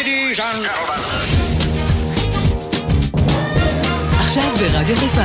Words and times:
ladies 0.00 0.40
and 0.40 0.64
gentlemen. 0.64 1.00
עכשיו 4.20 4.52
ברדיו 4.58 4.96
חיפה. 4.96 5.24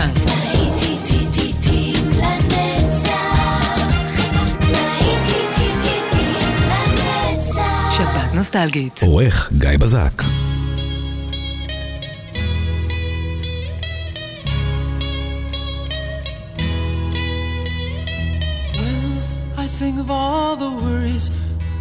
שפעת 7.92 8.34
נוסטלגית. 8.34 9.00
עורך 9.04 9.52
גיא 9.58 9.78
בזק. 9.80 10.24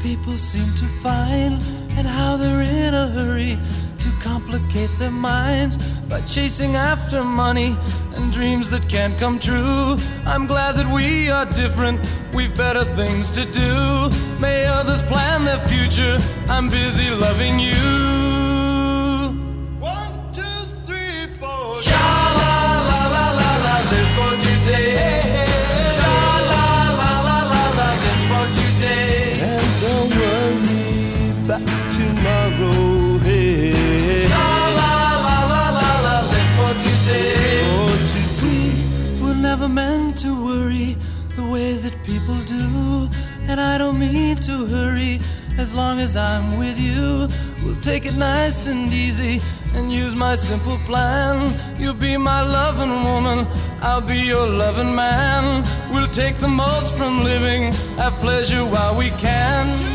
People 0.05 0.37
seem 0.53 0.69
to 0.83 0.87
find 1.03 1.55
and 1.97 2.07
how 2.07 2.37
they're 2.37 2.63
in 2.63 2.95
a 2.95 3.07
hurry 3.09 3.59
to 3.99 4.09
complicate 4.23 4.91
their 4.99 5.11
minds 5.11 5.77
by 6.09 6.21
chasing 6.23 6.77
after 6.77 7.25
money 7.25 7.77
and 8.17 8.33
dreams 8.33 8.71
that 8.71 8.89
can't 8.89 9.17
come 9.19 9.39
true. 9.39 9.97
I'm 10.27 10.47
glad 10.47 10.77
that 10.77 10.93
we 10.93 11.31
are 11.31 11.47
different, 11.47 12.01
we've 12.35 12.57
better 12.57 12.85
things 12.85 13.31
to 13.33 13.45
do. 13.47 14.11
May 14.41 14.67
others 14.67 15.03
plan 15.03 15.45
their 15.45 15.61
future, 15.69 16.19
I'm 16.49 16.69
busy 16.69 17.11
loving 17.11 17.59
you. 17.59 18.34
to 40.25 40.33
worry 40.43 40.97
the 41.37 41.47
way 41.53 41.75
that 41.75 41.95
people 42.05 42.39
do. 42.47 43.11
And 43.49 43.61
I 43.61 43.77
don't 43.77 43.99
mean 43.99 44.37
to 44.49 44.67
hurry 44.67 45.21
as 45.59 45.75
long 45.75 46.01
as 46.01 46.17
I'm 46.17 46.59
with 46.59 46.81
you. 46.81 47.29
We'll 47.63 47.81
take 47.83 48.07
it 48.07 48.17
nice 48.17 48.67
and 48.67 48.91
easy 48.91 49.43
and 49.75 49.93
use 49.93 50.15
my 50.17 50.35
simple 50.35 50.79
plan. 50.89 51.53
You'll 51.79 52.03
be 52.11 52.17
my 52.17 52.41
loving 52.41 52.95
woman, 53.05 53.47
I'll 53.83 54.01
be 54.01 54.21
your 54.33 54.47
loving 54.47 54.95
man. 54.95 55.63
We'll 55.93 56.15
take 56.23 56.39
the 56.39 56.49
most 56.49 56.95
from 56.95 57.23
living, 57.23 57.75
have 57.99 58.15
pleasure 58.15 58.65
while 58.65 58.97
we 58.97 59.11
can. 59.27 59.94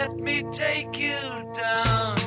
Let 0.00 0.18
me 0.18 0.42
take 0.50 0.98
you 0.98 1.18
down. 1.52 2.19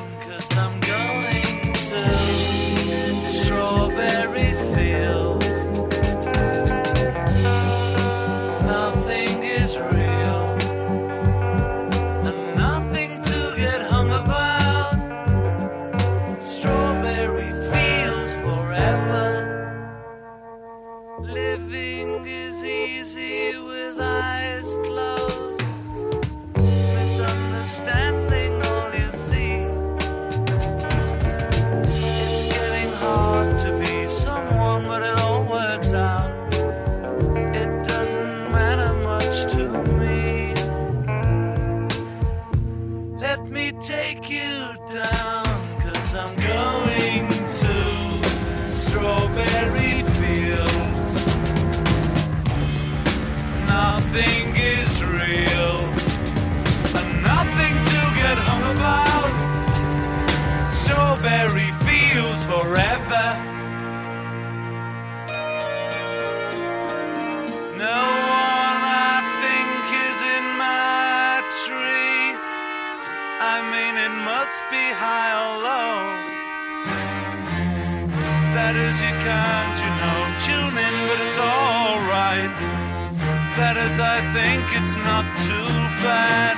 it's 84.76 84.96
not 84.96 85.24
too 85.38 85.74
bad. 86.02 86.56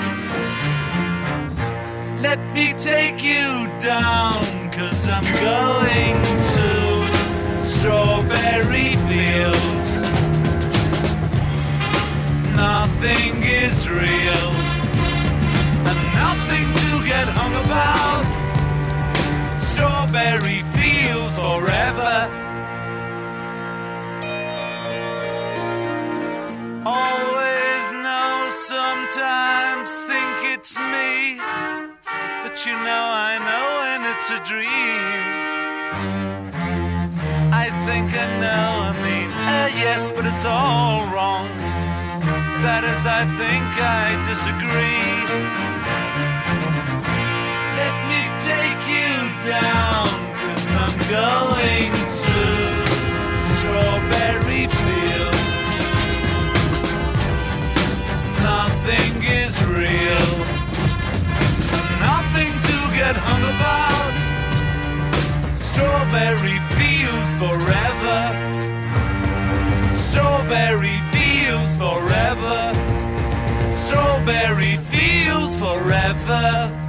Let 2.20 2.40
me 2.54 2.72
take 2.74 3.22
you 3.22 3.68
down, 3.78 4.42
cause 4.72 5.06
I'm 5.08 5.28
going 5.44 6.18
to 6.54 7.64
strawberry 7.64 8.96
fields. 9.06 9.90
Nothing 12.56 13.42
is 13.42 13.88
real. 13.88 14.55
You 32.66 32.72
know 32.72 32.80
I 32.82 33.38
know 33.46 33.66
when 33.82 34.02
it's 34.10 34.28
a 34.28 34.40
dream. 34.42 34.66
I 37.54 37.70
think 37.86 38.10
I 38.10 38.26
know, 38.42 38.66
I 38.82 38.92
mean, 39.06 39.30
uh, 39.30 39.70
yes, 39.78 40.10
but 40.10 40.26
it's 40.26 40.44
all 40.44 41.06
wrong. 41.14 41.46
That 42.66 42.82
is, 42.82 43.06
I 43.06 43.22
think 43.38 43.70
I 43.78 44.18
disagree. 44.26 45.14
Let 47.78 47.94
me 48.10 48.20
take 48.50 48.82
you 48.90 49.14
down, 49.46 50.10
cause 50.42 50.66
I'm 50.82 50.96
going 51.06 51.94
to 52.22 52.36
Strawberry 53.54 54.66
Fields. 54.66 55.86
Nothing 58.42 59.22
is 59.22 59.54
real, 59.70 60.35
hung 63.26 63.44
about. 63.54 64.14
Strawberry 65.58 66.58
fields 66.76 67.32
forever. 67.42 68.20
Strawberry 69.94 70.98
fields 71.12 71.76
forever. 71.76 72.58
Strawberry 73.70 74.76
fields 74.90 75.54
forever. 75.56 76.85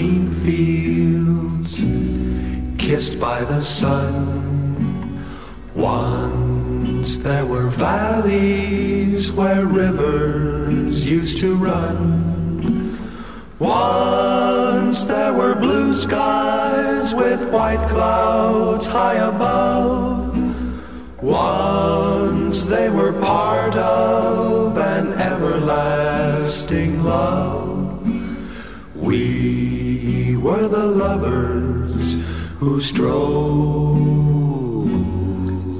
Green 0.00 0.30
fields 0.42 1.76
kissed 2.82 3.20
by 3.20 3.44
the 3.44 3.60
sun. 3.60 5.22
Once 5.74 7.18
there 7.18 7.44
were 7.44 7.68
valleys 7.68 9.30
where 9.30 9.66
rivers 9.66 11.04
used 11.04 11.38
to 11.38 11.54
run. 11.54 12.96
Once 13.58 15.04
there 15.04 15.34
were 15.34 15.54
blue 15.54 15.92
skies 15.92 17.14
with 17.14 17.52
white 17.52 17.86
clouds 17.90 18.86
high 18.86 19.20
above. 19.32 20.32
Once 21.22 22.64
they 22.64 22.88
were 22.88 23.12
part 23.20 23.76
of 23.76 24.78
an 24.78 25.12
everlasting 25.12 27.04
love. 27.04 27.60
We 28.94 29.59
were 30.40 30.68
the 30.68 30.86
lovers 30.86 32.14
who 32.58 32.80
strolled 32.80 34.08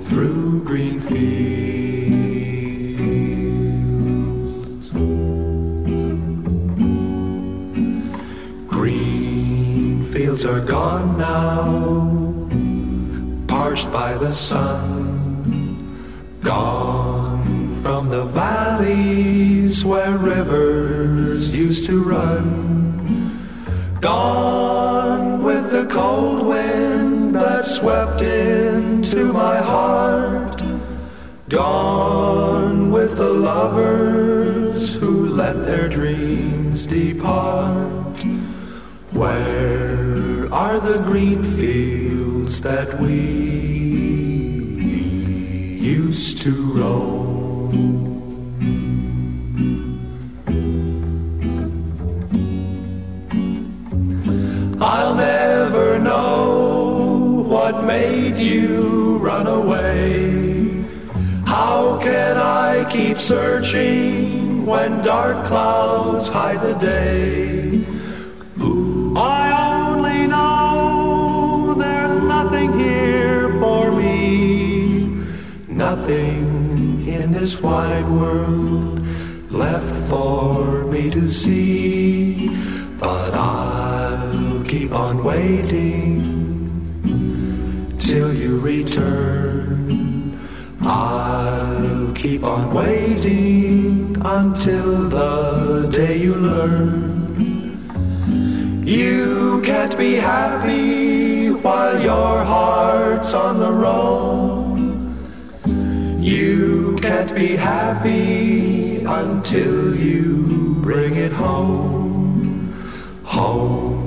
through 0.06 0.62
green 0.64 1.00
fields. 1.00 1.70
Green 8.68 10.04
fields 10.12 10.44
are 10.44 10.60
gone 10.60 11.16
now, 11.16 12.46
parched 13.46 13.90
by 13.90 14.12
the 14.18 14.30
sun. 14.30 15.08
Gone 16.42 17.80
from 17.82 18.10
the 18.10 18.24
valleys 18.24 19.86
where 19.86 20.18
rivers 20.18 21.48
used 21.48 21.86
to 21.86 22.02
run. 22.02 22.69
Gone 24.00 25.42
with 25.42 25.70
the 25.70 25.84
cold 25.84 26.46
wind 26.46 27.34
that 27.34 27.66
swept 27.66 28.22
into 28.22 29.30
my 29.30 29.58
heart. 29.58 30.62
Gone 31.50 32.90
with 32.90 33.18
the 33.18 33.28
lovers 33.28 34.96
who 34.96 35.28
let 35.28 35.66
their 35.66 35.86
dreams 35.86 36.86
depart. 36.86 38.16
Where 39.10 40.50
are 40.50 40.80
the 40.80 41.02
green 41.04 41.44
fields 41.58 42.62
that 42.62 42.98
we 43.00 43.20
used 45.78 46.40
to 46.40 46.52
roam? 46.72 48.09
What 57.72 57.84
made 57.84 58.36
you 58.36 59.18
run 59.18 59.46
away. 59.46 60.84
How 61.46 62.00
can 62.02 62.36
I 62.36 62.90
keep 62.90 63.18
searching 63.18 64.66
when 64.66 65.02
dark 65.02 65.46
clouds 65.46 66.28
hide 66.28 66.60
the 66.62 66.74
day? 66.74 67.84
Ooh, 68.60 69.14
I 69.16 69.44
only 69.70 70.26
know 70.26 71.74
there's 71.78 72.16
nothing 72.24 72.76
here 72.76 73.50
for 73.60 73.92
me. 73.92 75.22
Nothing 75.68 77.06
in 77.06 77.32
this 77.32 77.60
wide 77.60 78.08
world 78.08 79.00
left 79.48 79.94
for 80.10 80.86
me 80.86 81.08
to 81.10 81.28
see. 81.28 82.48
But 82.98 83.32
I'll 83.34 84.64
keep 84.64 84.92
on 84.92 85.22
waiting 85.22 86.19
till 88.10 88.34
you 88.34 88.58
return. 88.58 90.36
I'll 90.80 92.12
keep 92.12 92.42
on 92.42 92.74
waiting 92.74 94.16
until 94.20 95.08
the 95.08 95.88
day 95.92 96.16
you 96.16 96.34
learn. 96.34 97.38
You 98.84 99.62
can't 99.62 99.96
be 99.96 100.14
happy 100.14 101.50
while 101.50 102.02
your 102.02 102.42
heart's 102.42 103.32
on 103.32 103.60
the 103.60 103.70
road. 103.70 104.78
You 106.20 106.98
can't 107.00 107.32
be 107.32 107.54
happy 107.54 109.04
until 109.04 109.94
you 109.94 110.74
bring 110.82 111.14
it 111.14 111.30
home. 111.30 112.74
Home 113.22 113.99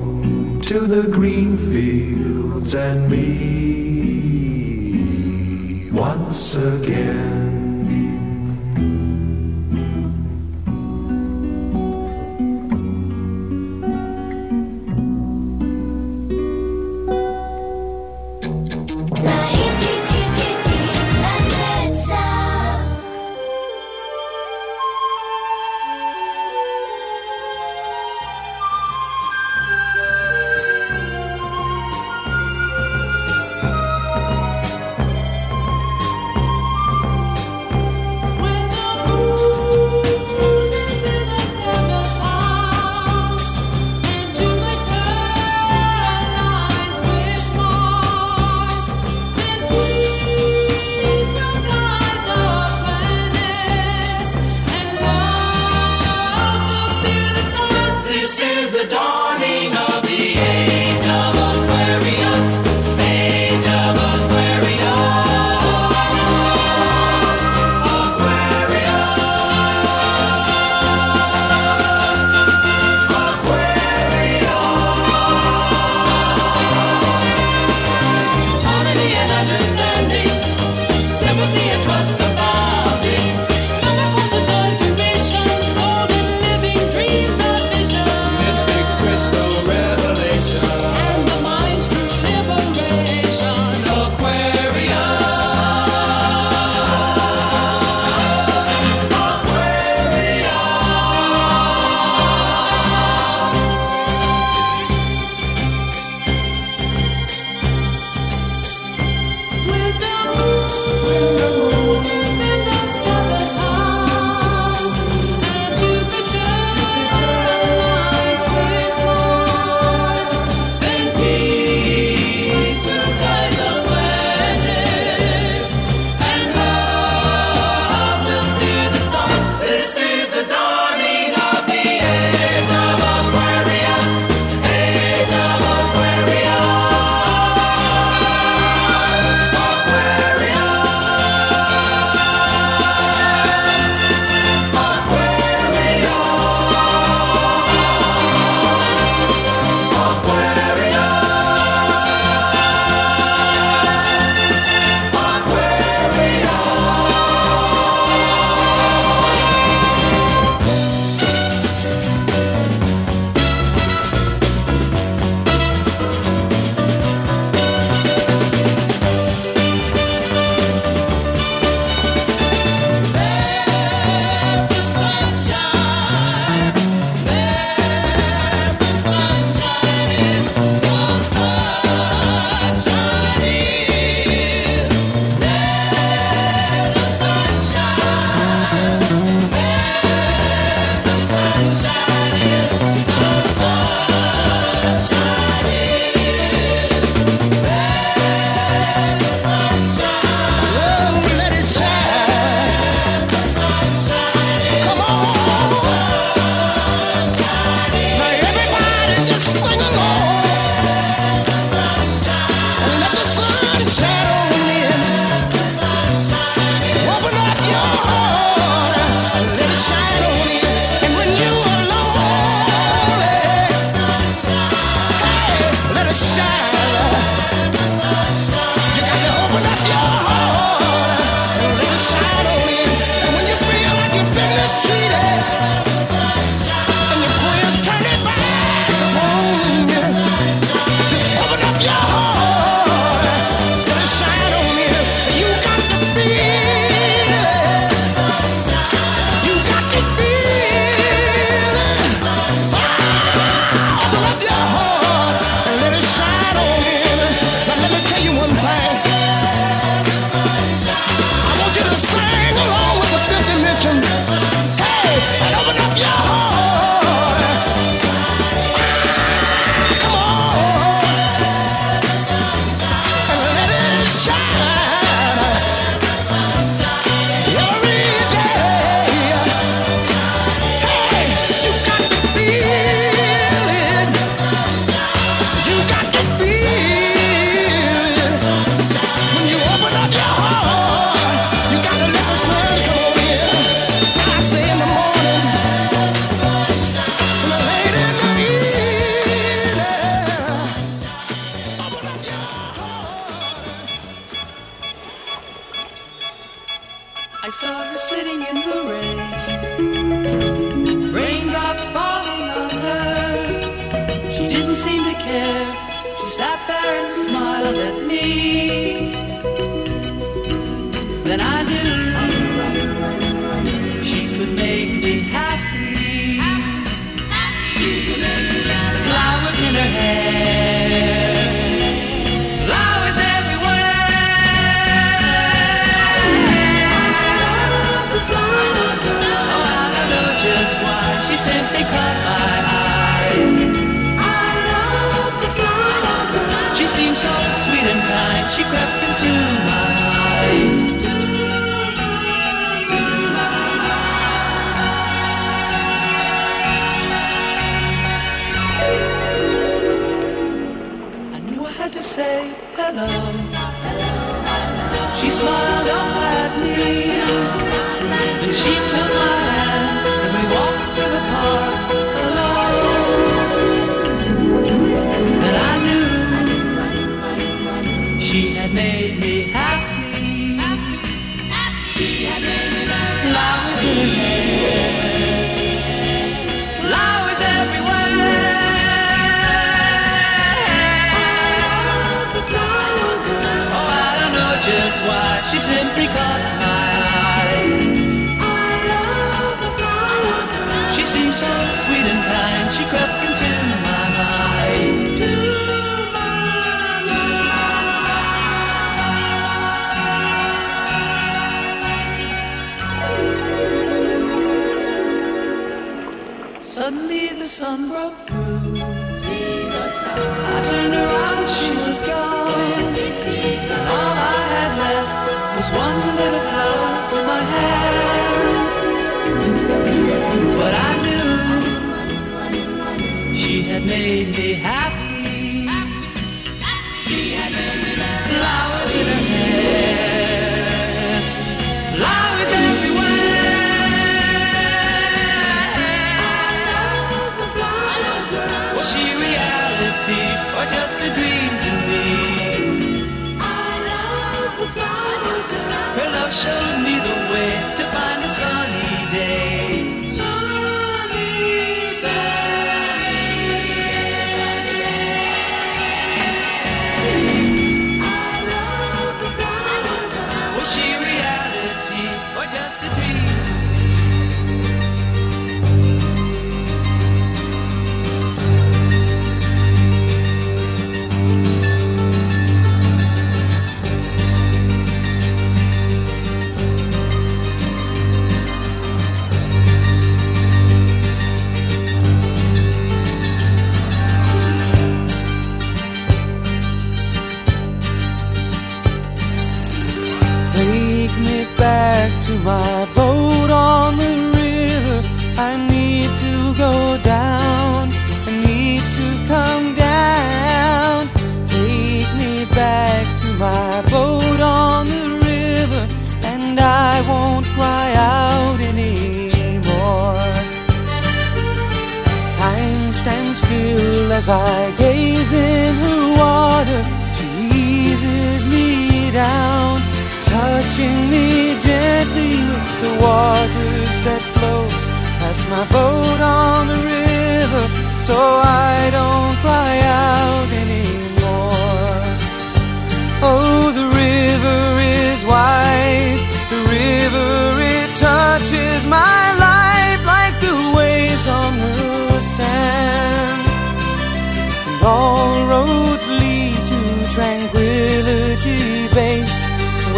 to 0.74 0.80
the 0.80 1.04
green 1.08 1.56
fields 1.56 2.74
and 2.74 3.08
me 3.08 3.20
once 5.92 6.56
again. 6.56 7.23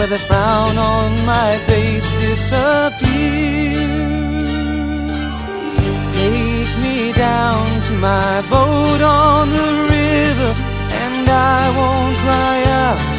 the 0.08 0.18
frown 0.20 0.78
on 0.78 1.26
my 1.26 1.58
face 1.66 2.08
disappears. 2.20 2.96
Take 6.14 6.78
me 6.78 7.12
down 7.12 7.82
to 7.82 7.92
my 7.98 8.42
boat 8.48 9.00
on 9.00 9.50
the 9.50 9.70
river, 9.90 10.54
and 11.02 11.28
I 11.28 11.70
won't 11.76 12.16
cry 12.18 12.64
out. 12.84 13.15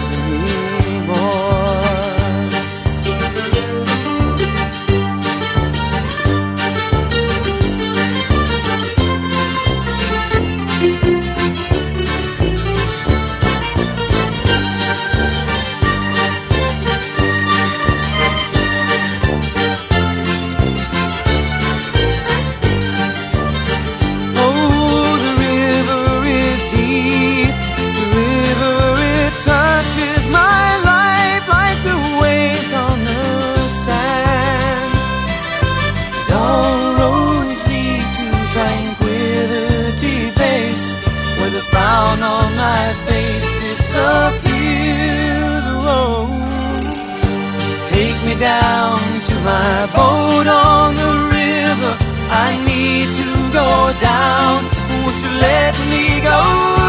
down? 53.93 54.63
Won't 55.03 55.17
you 55.23 55.31
let 55.39 55.73
me 55.89 56.21
go? 56.21 56.86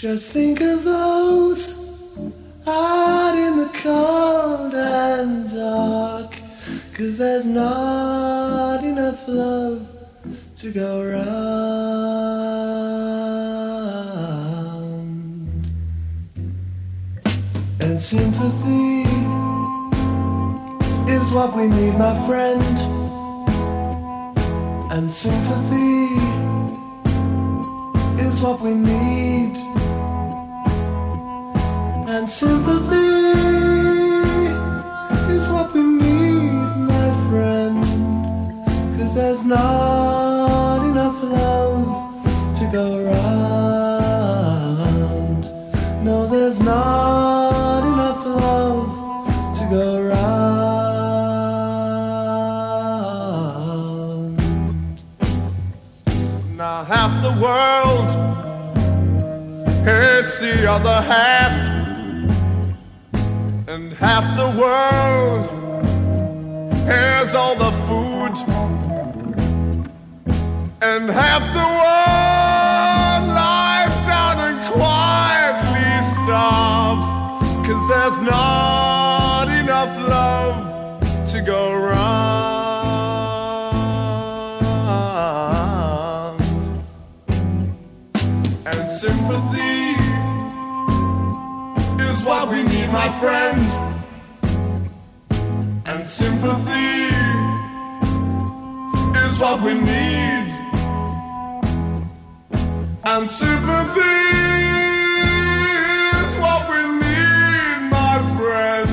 Just 0.00 0.32
think 0.32 0.60
of 0.60 0.84
those 0.84 1.74
out 2.68 3.36
in 3.36 3.56
the 3.56 3.68
cold 3.82 4.72
and 4.72 5.52
dark. 5.52 6.36
Cause 6.94 7.18
there's 7.18 7.46
not 7.46 8.84
enough 8.84 9.26
love 9.26 9.88
to 10.54 10.70
go 10.70 11.02
round. 11.02 11.26
And 17.80 18.00
sympathy 18.00 19.02
is 21.10 21.32
what 21.32 21.56
we 21.56 21.66
need, 21.66 21.98
my 21.98 22.14
friend. 22.28 22.62
And 24.92 25.10
sympathy 25.10 26.14
is 28.22 28.40
what 28.40 28.60
we 28.60 28.74
need. 28.74 29.67
And 32.10 32.26
sympathy 32.26 32.96
is 35.30 35.52
what 35.52 35.74
we 35.74 35.82
need, 35.82 36.52
my 36.88 37.10
friend. 37.28 37.84
Cause 38.96 39.14
there's 39.14 39.44
not 39.44 40.80
enough 40.88 41.22
love 41.22 41.84
to 42.58 42.64
go 42.72 43.04
round. 43.04 44.24
No, 46.02 46.26
there's 46.26 46.60
not 46.60 47.82
enough 47.92 48.24
love 48.24 48.88
to 49.58 49.64
go 49.68 50.00
round. 50.08 50.78
Now 56.56 56.84
half 56.84 57.22
the 57.22 57.32
world 57.38 58.08
hates 59.84 60.38
the 60.38 60.66
other 60.70 61.02
half, 61.02 61.67
half 63.98 64.36
the 64.36 64.50
world 64.60 65.50
has 66.86 67.34
all 67.34 67.56
the 67.56 67.72
food, 67.88 68.32
and 70.80 71.10
half 71.10 71.42
the 71.52 71.68
world 71.80 73.22
lies 73.34 73.96
down 74.06 74.38
and 74.38 74.58
quietly 74.72 76.02
starves, 76.14 77.06
cause 77.66 77.88
there's 77.88 78.18
not 78.20 79.48
enough 79.48 79.98
love 80.08 80.56
to 81.32 81.40
go 81.42 81.74
round. 81.74 82.78
And 88.64 88.88
sympathy 88.88 89.96
is 92.00 92.22
what 92.24 92.48
we 92.48 92.62
need, 92.62 92.90
my 92.92 93.08
friend. 93.18 93.77
Sympathy 96.08 97.04
is 99.18 99.38
what 99.38 99.60
we 99.60 99.74
need. 99.74 100.48
And 103.04 103.30
sympathy 103.30 104.16
is 106.16 106.38
what 106.40 106.64
we 106.70 106.80
need, 106.96 107.90
my 107.90 108.16
friend. 108.38 108.88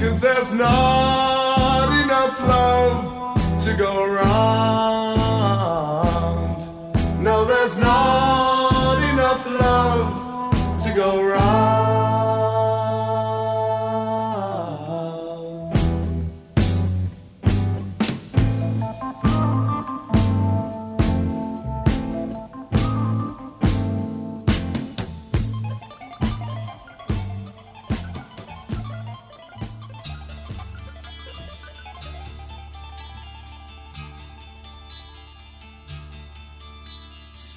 Cause 0.00 0.20
there's 0.20 0.52
not 0.52 1.92
enough 2.02 2.40
love 2.40 3.64
to 3.64 3.76
go 3.76 4.09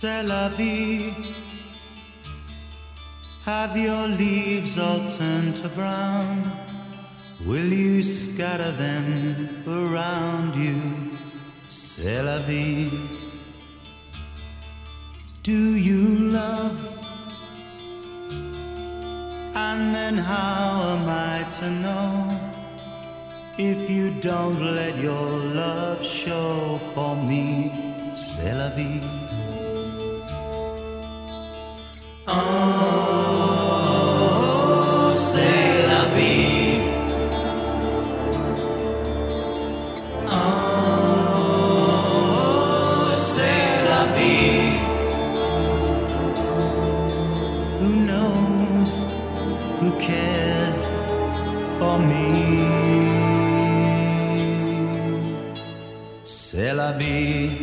C'est 0.03 0.23
la 0.23 0.49
vie. 0.49 1.13
Have 3.45 3.77
your 3.77 4.09
leaves 4.09 4.77
all 4.77 4.99
turned 5.07 5.55
to 5.61 5.69
brown? 5.69 6.43
Will 7.47 7.71
you 7.71 8.03
scatter 8.03 8.71
them 8.71 9.63
around 9.65 10.57
you? 10.57 10.75
C'est 11.69 12.21
la 12.21 12.35
vie. 12.35 12.91
Do 15.41 15.77
you 15.77 16.29
love? 16.31 16.77
And 19.55 19.95
then 19.95 20.17
how 20.17 20.97
am 20.97 21.07
I 21.07 21.45
to 21.59 21.71
know 21.81 22.27
if 23.57 23.89
you 23.89 24.11
don't 24.19 24.59
let 24.75 24.97
your 25.01 25.29
love 25.29 26.03
show 26.03 26.77
for 26.93 27.15
me? 27.15 27.71
C'est 28.17 28.53
la 28.53 28.67
vie. 28.75 29.22
Oh. 32.25 32.33
Oh. 40.29 40.73
Who 47.79 47.89
knows? 48.05 48.91
Who 49.81 49.91
cares 49.99 50.87
for 51.77 51.99
me? 51.99 52.27
C'est 56.23 56.73
la 56.73 56.93
vie. 56.93 57.62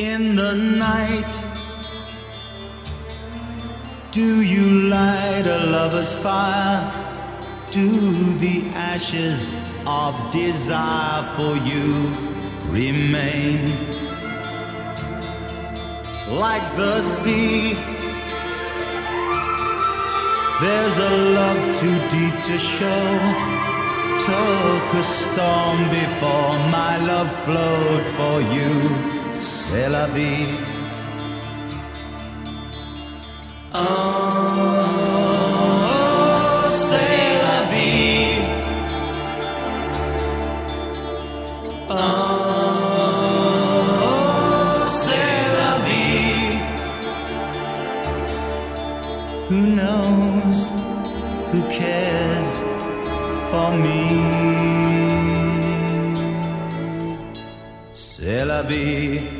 In 0.00 0.34
the 0.34 0.54
night? 0.54 1.30
Do 4.12 4.40
you 4.40 4.88
light 4.88 5.46
a 5.46 5.66
lover's 5.66 6.14
fire? 6.14 6.90
Do 7.70 7.86
the 8.38 8.62
ashes 8.74 9.54
of 9.86 10.14
desire 10.32 11.22
for 11.36 11.54
you 11.70 11.86
remain? 12.72 13.60
Like 16.44 16.66
the 16.76 17.02
sea, 17.02 17.74
there's 20.62 20.96
a 21.10 21.14
love 21.38 21.62
too 21.78 21.98
deep 22.16 22.36
to 22.48 22.56
show. 22.58 23.04
Took 24.30 24.94
a 24.94 25.02
storm 25.02 25.78
before 25.90 26.52
my 26.78 26.96
love 27.04 27.30
flowed 27.44 28.04
for 28.16 28.40
you. 28.54 29.19
C'est 29.42 29.88
la 29.88 30.06
vie. 30.08 30.46
Oh, 33.74 34.09
C'est 58.22 58.44
la 58.44 58.62
vie. 58.62 59.39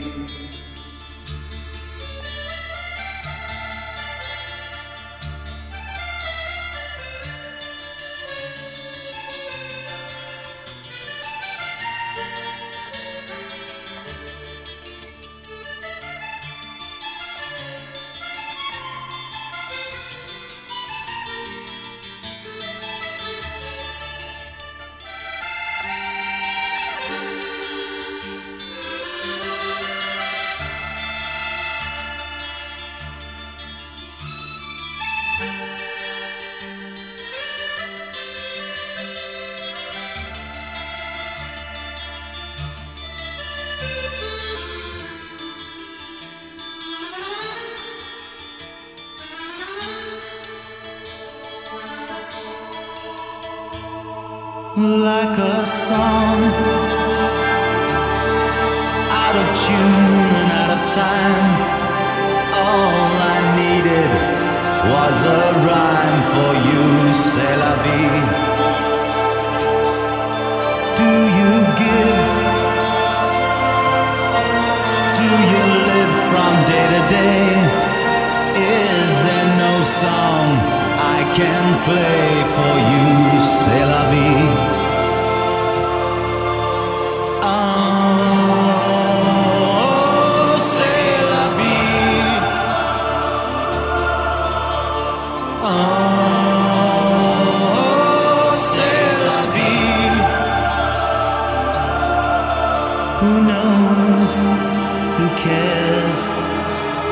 cares 105.43 106.19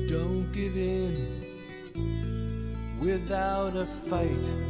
Don't 0.10 0.52
give 0.52 0.76
in 0.76 1.46
without 3.00 3.76
a 3.76 3.86
fight. 3.86 4.65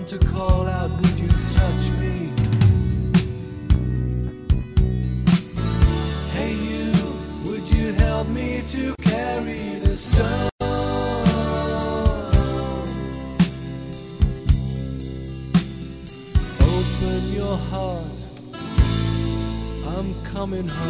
want 0.00 0.08
to 0.08 0.18
call 0.28 0.66
out, 0.66 0.90
would 0.90 1.18
you 1.18 1.28
touch 1.28 1.90
me? 2.00 2.32
Hey 6.32 6.54
you, 6.70 6.90
would 7.44 7.68
you 7.68 7.92
help 7.92 8.26
me 8.28 8.62
to 8.70 8.94
carry 9.02 9.78
the 9.84 9.96
stone? 9.96 10.48
Open 16.60 17.32
your 17.34 17.56
heart, 17.70 18.20
I'm 19.86 20.14
coming 20.24 20.66
home. 20.66 20.89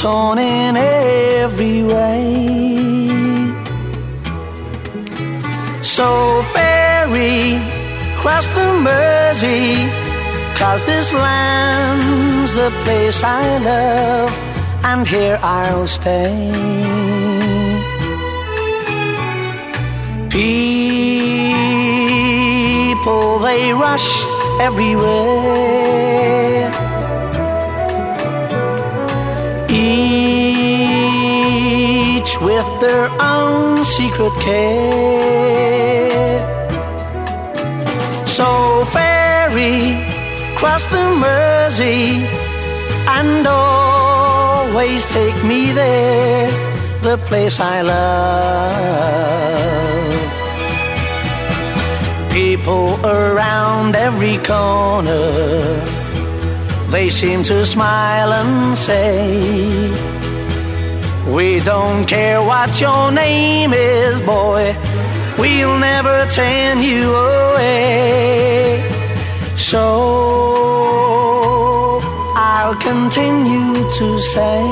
torn 0.00 0.38
in 0.38 0.76
every 0.76 1.82
way. 1.82 2.47
So 5.99 6.11
ferry 6.55 7.59
cross 8.15 8.47
the 8.55 8.67
Mersey, 8.85 9.67
cause 10.55 10.81
this 10.85 11.11
land's 11.11 12.53
the 12.53 12.71
place 12.85 13.21
I 13.21 13.57
love, 13.57 14.31
and 14.85 15.05
here 15.05 15.37
I'll 15.43 15.87
stay. 15.87 16.51
People, 20.29 21.39
they 23.39 23.73
rush 23.73 24.09
everywhere. 24.61 25.09
Each 29.67 29.99
with 32.39 32.69
their 32.79 33.09
own 33.19 33.83
secret 33.83 34.33
care. 34.39 35.58
So 38.39 38.85
ferry, 38.93 39.99
cross 40.55 40.85
the 40.85 41.03
Mersey, 41.23 42.23
and 43.17 43.45
always 43.45 45.03
take 45.11 45.35
me 45.43 45.73
there, 45.73 46.49
the 47.01 47.17
place 47.27 47.59
I 47.59 47.81
love. 47.81 48.79
People 52.31 52.97
around 53.05 53.97
every 53.97 54.37
corner, 54.37 55.33
they 56.91 57.09
seem 57.09 57.43
to 57.43 57.65
smile 57.65 58.31
and 58.31 58.77
say, 58.77 59.91
We 61.27 61.59
don't 61.59 62.05
care 62.05 62.41
what 62.41 62.79
your 62.79 63.11
name 63.11 63.73
is, 63.73 64.21
boy, 64.21 64.73
we'll 65.39 65.77
never 65.79 66.27
turn 66.31 66.81
you 66.81 67.15
away. 67.15 68.83
So 69.55 69.85
I'll 72.35 72.75
continue 72.75 73.73
to 73.99 74.19
say, 74.19 74.63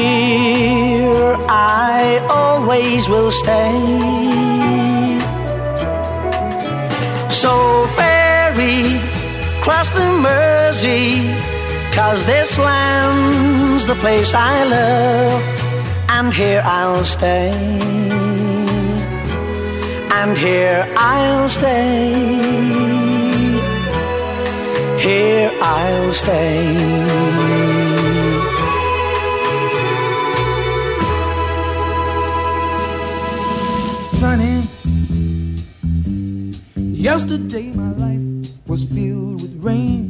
Here 0.00 1.36
I 1.48 2.26
always 2.28 3.08
will 3.08 3.30
stay. 3.30 3.70
So 7.30 7.52
ferry, 7.96 8.98
cross 9.62 9.90
the 9.92 10.08
Mersey, 10.24 11.49
cause 11.92 12.24
this 12.24 12.58
land's 12.58 13.86
the 13.86 13.94
place 13.96 14.34
I 14.34 14.64
love, 14.64 15.42
and 16.10 16.32
here 16.32 16.62
I'll 16.64 17.04
stay. 17.04 17.50
And 20.12 20.36
here 20.36 20.86
I'll 20.96 21.48
stay. 21.48 22.12
Here 24.98 25.50
I'll 25.62 26.12
stay. 26.12 27.40
sunny. 34.20 34.60
Yesterday 36.76 37.72
my 37.72 37.92
life 37.92 38.50
was 38.66 38.84
filled 38.84 39.40
with 39.40 39.54
rain. 39.64 40.09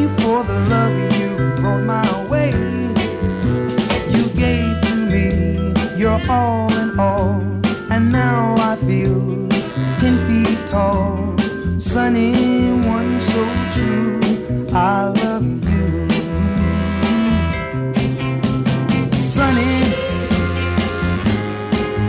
you 0.00 0.08
for 0.18 0.42
the 0.44 0.58
love 0.70 0.96
you 1.18 1.30
brought 1.60 1.84
my 1.84 2.08
way. 2.28 2.50
You 4.14 4.24
gave 4.44 4.80
to 4.88 4.94
me 5.12 5.72
your 5.96 6.18
all 6.28 6.72
in 6.82 6.98
all, 6.98 7.40
and 7.90 8.10
now 8.10 8.54
I 8.70 8.76
feel 8.76 9.20
ten 9.98 10.16
feet 10.26 10.66
tall. 10.66 11.36
Sunny, 11.78 12.32
one 12.88 13.20
so 13.20 13.42
true. 13.74 14.20
I 14.72 15.08
love 15.22 15.46
you. 15.68 16.08
sunny. 19.14 19.82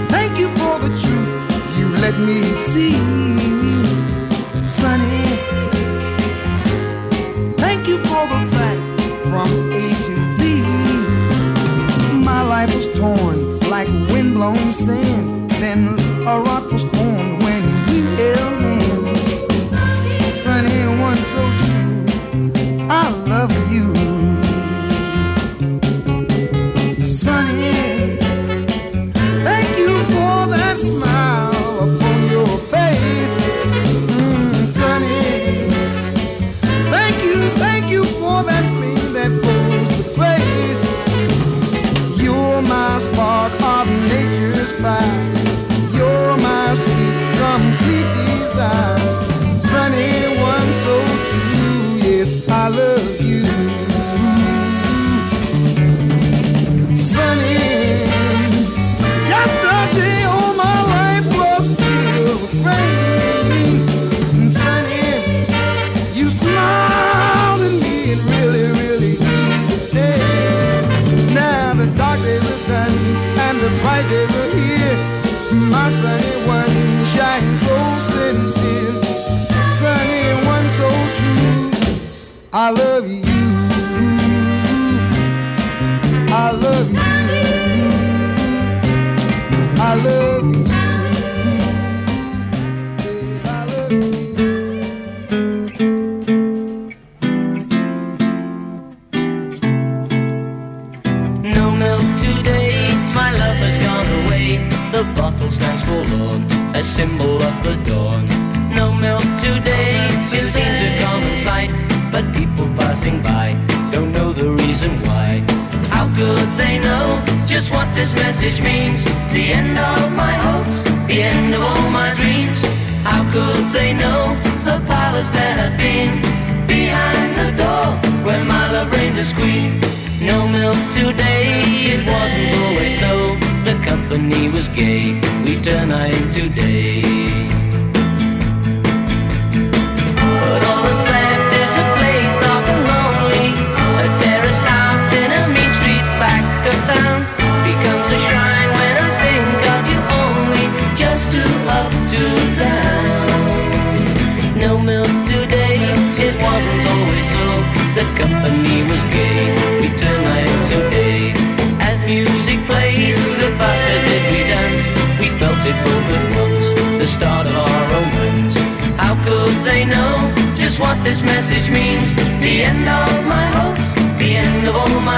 Thank 0.09 0.39
you 0.39 0.49
for 0.59 0.79
the 0.79 0.89
truth 1.01 1.41
you 1.77 1.87
let 2.05 2.17
me 2.19 2.43
see, 2.53 2.93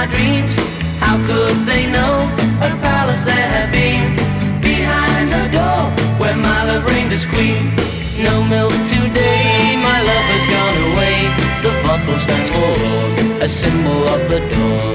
my 0.04 0.12
dreams. 0.14 0.56
How 0.98 1.16
could 1.26 1.66
they 1.66 1.86
know 1.90 2.14
a 2.60 2.70
palace 2.82 3.22
there 3.22 3.48
had 3.56 3.72
been 3.72 4.16
behind 4.60 5.32
the 5.32 5.44
door 5.56 5.90
where 6.18 6.36
my 6.36 6.64
love 6.64 6.84
reigned 6.90 7.12
as 7.12 7.26
queen? 7.26 7.74
No 8.22 8.42
milk 8.42 8.72
today, 8.86 9.76
my 9.82 9.98
love 10.10 10.26
has 10.32 10.44
gone 10.54 10.78
away. 10.90 11.16
The 11.62 11.72
bottle 11.86 12.18
stands 12.18 12.50
for 12.56 13.44
a 13.44 13.48
symbol 13.48 14.08
of 14.08 14.30
the 14.30 14.40
dawn. 14.50 14.93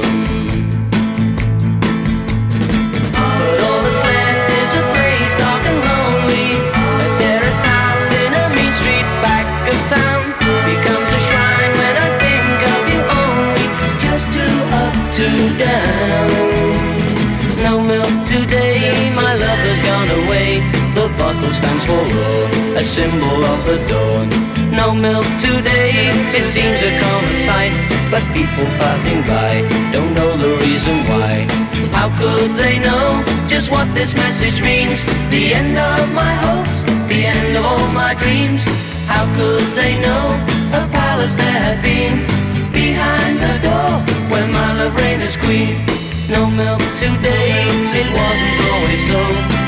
a 22.79 22.83
symbol 22.83 23.43
of 23.43 23.65
the 23.65 23.77
dawn. 23.91 24.29
No 24.71 24.95
milk 24.95 25.27
today, 25.35 25.91
it 26.31 26.45
seems 26.47 26.79
a 26.81 26.91
common 27.03 27.37
sight, 27.37 27.75
but 28.09 28.23
people 28.31 28.63
passing 28.79 29.21
by 29.27 29.67
don't 29.91 30.13
know 30.13 30.31
the 30.37 30.55
reason 30.63 31.03
why. 31.11 31.45
How 31.91 32.07
could 32.15 32.55
they 32.55 32.79
know 32.79 33.21
just 33.49 33.69
what 33.69 33.93
this 33.93 34.13
message 34.13 34.61
means? 34.63 35.03
The 35.29 35.53
end 35.59 35.77
of 35.77 36.13
my 36.13 36.31
hopes, 36.45 36.85
the 37.11 37.25
end 37.25 37.57
of 37.57 37.65
all 37.65 37.87
my 37.91 38.13
dreams. 38.13 38.63
How 39.11 39.25
could 39.35 39.67
they 39.75 39.99
know 39.99 40.25
a 40.71 40.87
palace 40.87 41.35
there 41.35 41.59
had 41.67 41.83
been 41.83 42.23
behind 42.71 43.43
the 43.43 43.55
door 43.67 43.91
where 44.31 44.47
my 44.47 44.69
love 44.79 44.95
reigns 44.95 45.23
as 45.23 45.35
queen? 45.35 45.83
No 46.29 46.47
milk 46.47 46.79
today, 46.95 47.67
it 48.01 48.07
wasn't 48.15 48.57
always 48.71 49.01
so. 49.11 49.19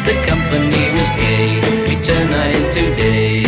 The 0.08 0.16
company 0.32 0.84
was 0.96 1.10
gay 1.20 1.71
today. 2.50 3.41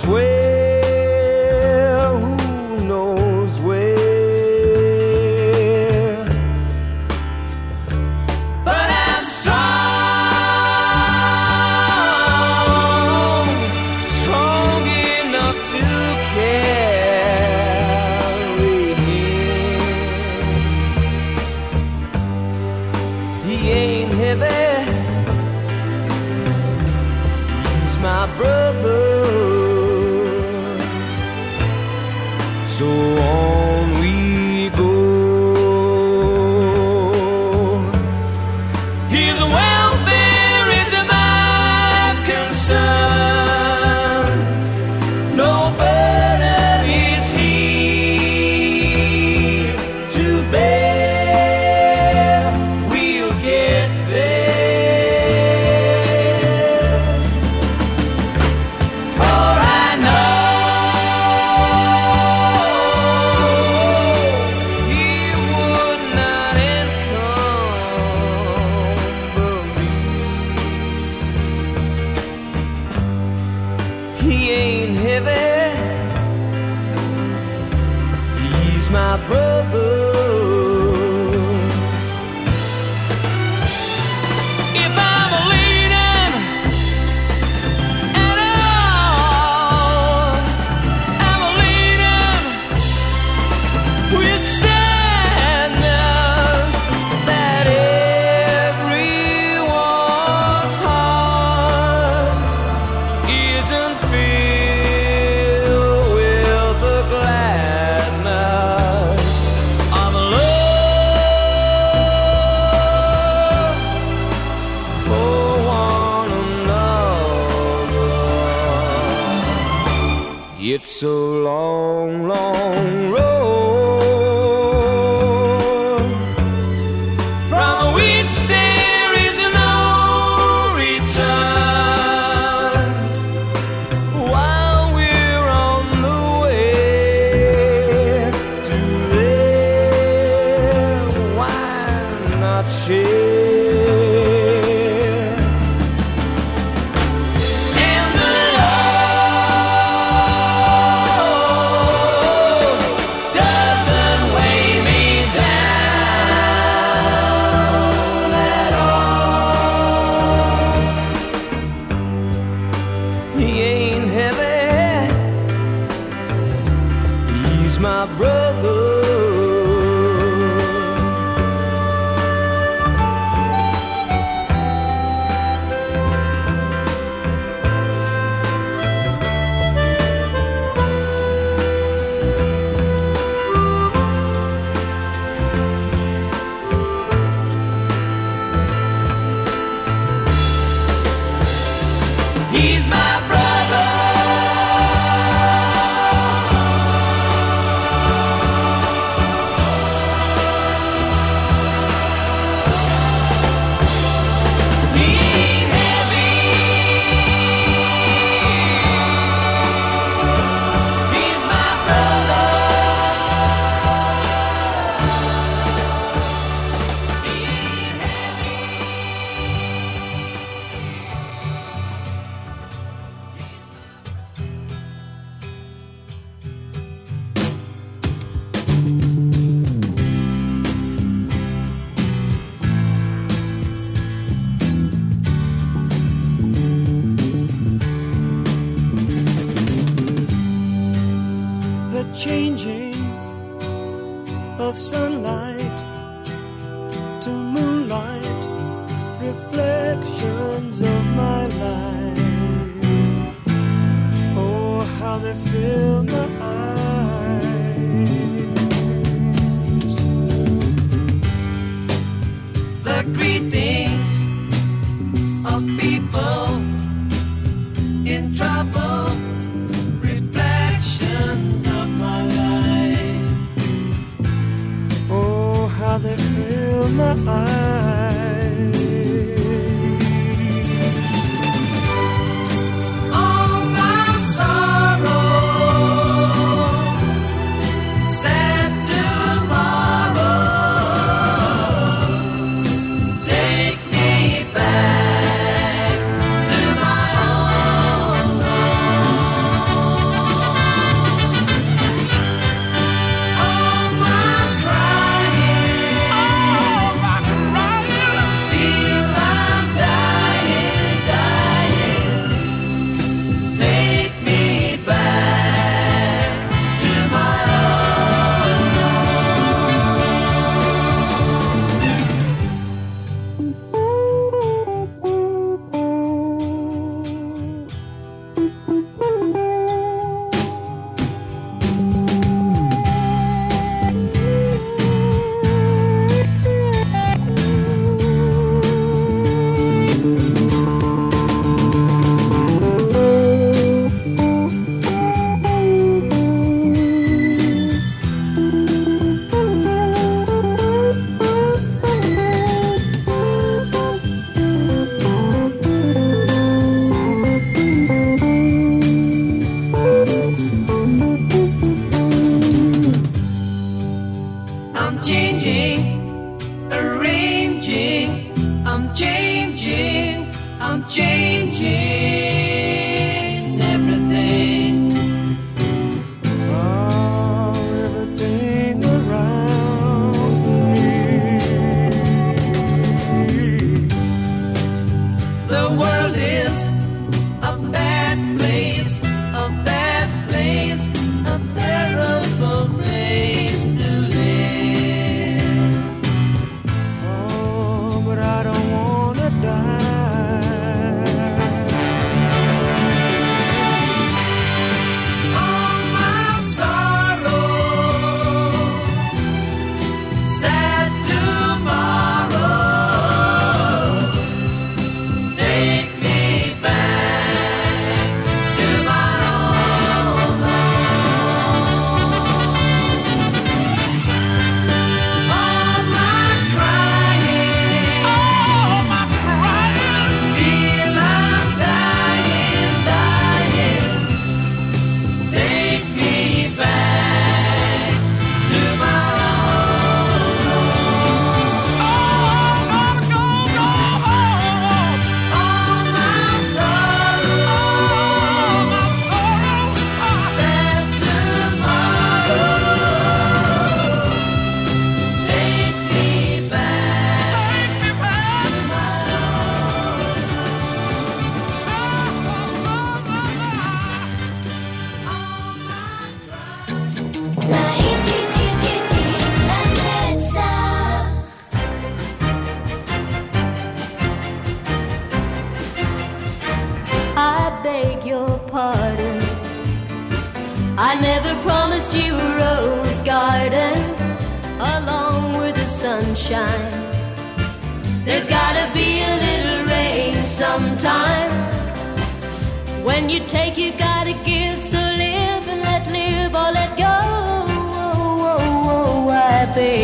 sway. 0.00 0.39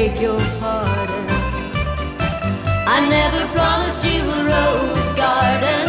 Beg 0.07 0.21
your 0.21 0.39
pardon. 0.61 1.27
I 2.95 2.99
never 3.09 3.43
promised 3.53 4.05
you 4.05 4.21
a 4.21 4.41
rose 4.55 5.13
garden. 5.13 5.87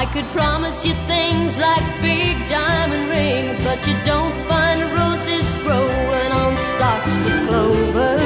I 0.00 0.04
could 0.12 0.24
promise 0.38 0.84
you 0.86 0.94
things 1.06 1.58
like 1.58 1.84
big 2.00 2.36
diamond 2.48 3.10
rings, 3.10 3.58
but 3.64 3.86
you 3.86 3.94
don't 4.04 4.34
find 4.48 4.80
roses 4.98 5.52
growing 5.64 6.32
on 6.42 6.56
stalks 6.56 7.24
of 7.26 7.34
clover. 7.48 8.18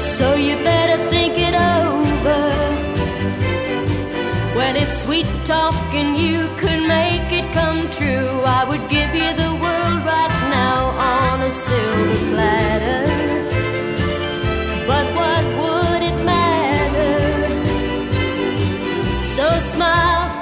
So 0.00 0.34
you 0.34 0.56
better 0.56 0.98
if 4.82 4.90
sweet 4.90 5.26
talking 5.44 6.16
you 6.16 6.40
could 6.60 6.82
make 6.88 7.28
it 7.30 7.46
come 7.52 7.88
true, 7.90 8.30
I 8.58 8.64
would 8.68 8.84
give 8.90 9.14
you 9.14 9.30
the 9.42 9.52
world 9.62 10.00
right 10.14 10.36
now 10.50 10.78
on 11.14 11.42
a 11.42 11.50
silver 11.50 12.16
platter. 12.30 13.04
But 14.90 15.06
what 15.18 15.44
would 15.60 16.02
it 16.10 16.18
matter? 16.24 17.14
So 19.20 19.46
smile 19.60 20.41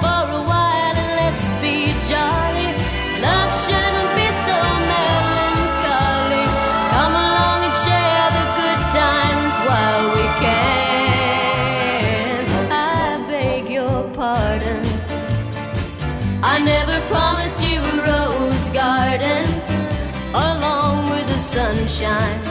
sunshine. 21.51 22.41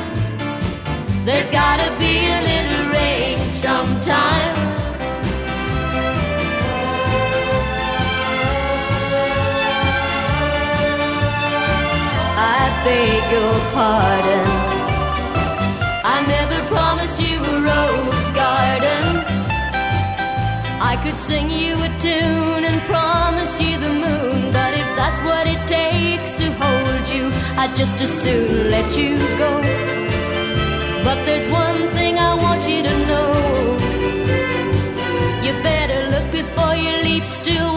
There's 1.25 1.51
gotta 1.51 1.91
be 1.99 2.15
a 2.37 2.41
little 2.51 2.91
rain 2.93 3.39
sometime. 3.47 4.57
I 12.37 12.61
beg 12.85 13.33
your 13.33 13.55
pardon. 13.73 14.50
Could 21.03 21.17
sing 21.17 21.51
you 21.51 21.73
a 21.75 21.89
tune 21.99 22.65
and 22.65 22.81
promise 22.83 23.59
you 23.61 23.79
the 23.79 23.89
moon, 23.89 24.53
but 24.53 24.75
if 24.75 24.89
that's 24.97 25.21
what 25.23 25.47
it 25.47 25.61
takes 25.67 26.35
to 26.37 26.47
hold 26.63 27.09
you, 27.09 27.31
I'd 27.57 27.75
just 27.75 28.01
as 28.03 28.11
soon 28.11 28.71
let 28.71 28.97
you 28.99 29.17
go. 29.39 29.51
But 31.03 31.25
there's 31.25 31.49
one 31.49 31.89
thing 31.97 32.19
I 32.19 32.35
want 32.35 32.69
you 32.69 32.83
to 32.83 32.95
know. 33.11 33.33
You 35.45 35.53
better 35.63 36.01
look 36.11 36.31
before 36.33 36.75
you 36.75 36.93
leap, 37.03 37.25
still 37.25 37.70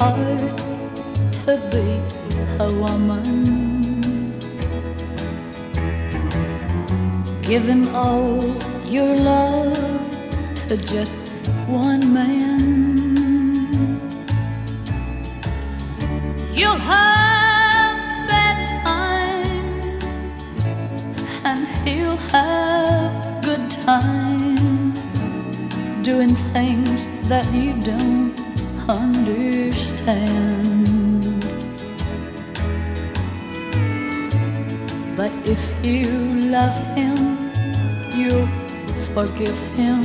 hard 0.00 0.56
to 1.44 1.52
be 1.70 1.86
a 2.58 2.68
woman. 2.82 4.32
Giving 7.42 7.86
all 7.94 8.40
your 8.86 9.14
love 9.14 9.76
to 10.68 10.76
just 10.78 11.16
one 11.68 12.14
man. 12.14 12.40
You'll 16.58 16.84
have 16.94 17.96
bad 18.32 18.58
times, 18.88 20.04
and 21.44 21.60
he'll 21.84 22.22
have 22.32 23.44
good 23.44 23.70
times 23.70 24.98
doing 26.02 26.34
things 26.54 27.06
that 27.28 27.46
you 27.52 27.74
don't 27.82 28.29
understand. 28.90 30.10
But 35.16 35.30
if 35.44 35.62
you 35.84 36.10
love 36.50 36.76
him, 36.96 37.16
you'll 38.16 38.48
forgive 39.14 39.58
him. 39.76 40.00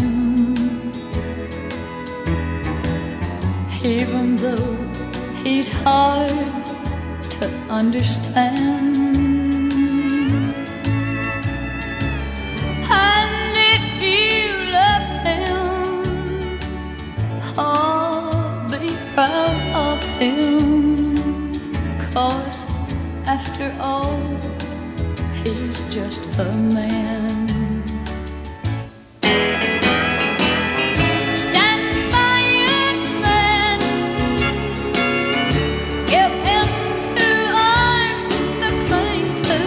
Even 3.84 4.36
though 4.36 4.76
he's 5.44 5.70
hard 5.70 6.32
to 7.38 7.46
understand. 7.70 9.15
Cling 38.88 39.36
to 39.44 39.62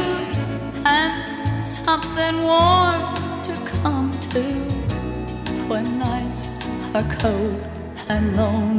and 0.84 1.12
something 1.62 2.36
warm 2.42 3.00
to 3.42 3.54
come 3.80 4.10
to 4.32 4.42
when 5.68 5.98
nights 5.98 6.48
are 6.94 7.08
cold 7.18 7.66
and 8.10 8.36
lonely. 8.36 8.77